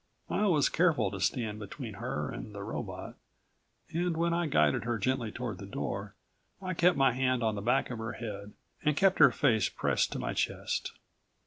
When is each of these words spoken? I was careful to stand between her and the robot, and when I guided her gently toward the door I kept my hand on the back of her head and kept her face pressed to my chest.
I 0.31 0.47
was 0.47 0.67
careful 0.67 1.11
to 1.11 1.19
stand 1.19 1.59
between 1.59 1.93
her 2.01 2.31
and 2.31 2.55
the 2.55 2.63
robot, 2.63 3.17
and 3.93 4.17
when 4.17 4.33
I 4.33 4.47
guided 4.47 4.83
her 4.83 4.97
gently 4.97 5.31
toward 5.31 5.59
the 5.59 5.67
door 5.67 6.15
I 6.59 6.73
kept 6.73 6.97
my 6.97 7.11
hand 7.11 7.43
on 7.43 7.53
the 7.53 7.61
back 7.61 7.91
of 7.91 7.99
her 7.99 8.13
head 8.13 8.53
and 8.83 8.97
kept 8.97 9.19
her 9.19 9.29
face 9.31 9.69
pressed 9.69 10.11
to 10.13 10.17
my 10.17 10.33
chest. 10.33 10.93